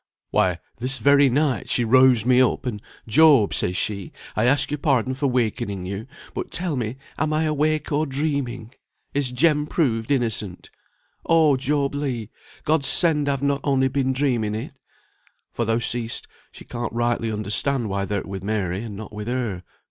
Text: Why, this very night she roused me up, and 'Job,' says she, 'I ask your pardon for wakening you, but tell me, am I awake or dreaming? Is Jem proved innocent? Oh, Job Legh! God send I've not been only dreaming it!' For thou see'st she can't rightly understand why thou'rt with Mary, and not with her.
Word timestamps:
Why, 0.31 0.57
this 0.79 0.97
very 0.97 1.29
night 1.29 1.69
she 1.69 1.85
roused 1.85 2.25
me 2.25 2.41
up, 2.41 2.65
and 2.65 2.81
'Job,' 3.07 3.53
says 3.53 3.77
she, 3.77 4.11
'I 4.35 4.45
ask 4.45 4.71
your 4.71 4.79
pardon 4.79 5.13
for 5.13 5.27
wakening 5.27 5.85
you, 5.85 6.07
but 6.33 6.49
tell 6.49 6.75
me, 6.75 6.97
am 7.19 7.31
I 7.33 7.43
awake 7.43 7.91
or 7.91 8.07
dreaming? 8.07 8.73
Is 9.13 9.31
Jem 9.31 9.67
proved 9.67 10.09
innocent? 10.09 10.71
Oh, 11.23 11.55
Job 11.55 11.93
Legh! 11.93 12.29
God 12.63 12.83
send 12.83 13.29
I've 13.29 13.43
not 13.43 13.61
been 13.61 13.69
only 13.69 13.89
dreaming 13.89 14.55
it!' 14.55 14.73
For 15.53 15.65
thou 15.65 15.77
see'st 15.77 16.25
she 16.51 16.65
can't 16.65 16.91
rightly 16.91 17.31
understand 17.31 17.87
why 17.87 18.05
thou'rt 18.07 18.25
with 18.25 18.43
Mary, 18.43 18.81
and 18.81 18.95
not 18.95 19.13
with 19.13 19.27
her. 19.27 19.61